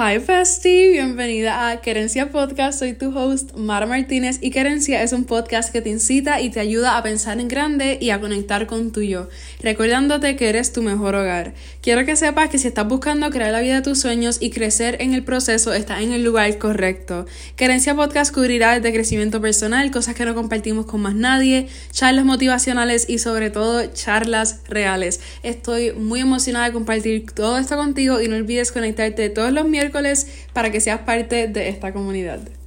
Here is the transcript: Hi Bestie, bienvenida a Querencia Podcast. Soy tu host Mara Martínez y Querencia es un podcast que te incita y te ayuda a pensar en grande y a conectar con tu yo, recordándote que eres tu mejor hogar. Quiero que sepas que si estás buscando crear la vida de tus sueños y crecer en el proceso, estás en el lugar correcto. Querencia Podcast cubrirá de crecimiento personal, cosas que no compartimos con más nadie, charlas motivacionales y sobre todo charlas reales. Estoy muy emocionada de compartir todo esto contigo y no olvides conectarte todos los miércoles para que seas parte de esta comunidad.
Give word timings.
Hi 0.00 0.18
Bestie, 0.18 0.90
bienvenida 0.90 1.70
a 1.70 1.80
Querencia 1.80 2.30
Podcast. 2.30 2.78
Soy 2.78 2.92
tu 2.92 3.18
host 3.18 3.56
Mara 3.56 3.84
Martínez 3.84 4.38
y 4.40 4.52
Querencia 4.52 5.02
es 5.02 5.12
un 5.12 5.24
podcast 5.24 5.72
que 5.72 5.80
te 5.80 5.90
incita 5.90 6.40
y 6.40 6.50
te 6.50 6.60
ayuda 6.60 6.96
a 6.96 7.02
pensar 7.02 7.40
en 7.40 7.48
grande 7.48 7.98
y 8.00 8.10
a 8.10 8.20
conectar 8.20 8.68
con 8.68 8.92
tu 8.92 9.02
yo, 9.02 9.28
recordándote 9.60 10.36
que 10.36 10.50
eres 10.50 10.72
tu 10.72 10.82
mejor 10.82 11.16
hogar. 11.16 11.52
Quiero 11.82 12.06
que 12.06 12.14
sepas 12.14 12.48
que 12.48 12.58
si 12.58 12.68
estás 12.68 12.86
buscando 12.86 13.28
crear 13.30 13.50
la 13.50 13.60
vida 13.60 13.74
de 13.74 13.82
tus 13.82 14.00
sueños 14.00 14.38
y 14.40 14.50
crecer 14.50 14.98
en 15.00 15.14
el 15.14 15.24
proceso, 15.24 15.72
estás 15.72 16.00
en 16.00 16.12
el 16.12 16.22
lugar 16.22 16.56
correcto. 16.58 17.26
Querencia 17.56 17.96
Podcast 17.96 18.32
cubrirá 18.32 18.78
de 18.78 18.92
crecimiento 18.92 19.40
personal, 19.40 19.90
cosas 19.90 20.14
que 20.14 20.24
no 20.24 20.36
compartimos 20.36 20.86
con 20.86 21.00
más 21.00 21.16
nadie, 21.16 21.66
charlas 21.90 22.24
motivacionales 22.24 23.10
y 23.10 23.18
sobre 23.18 23.50
todo 23.50 23.84
charlas 23.86 24.60
reales. 24.68 25.18
Estoy 25.42 25.90
muy 25.92 26.20
emocionada 26.20 26.66
de 26.66 26.72
compartir 26.72 27.26
todo 27.32 27.58
esto 27.58 27.74
contigo 27.74 28.20
y 28.20 28.28
no 28.28 28.36
olvides 28.36 28.70
conectarte 28.70 29.28
todos 29.28 29.52
los 29.52 29.66
miércoles 29.88 30.26
para 30.52 30.70
que 30.70 30.80
seas 30.80 31.00
parte 31.00 31.48
de 31.48 31.68
esta 31.68 31.92
comunidad. 31.92 32.40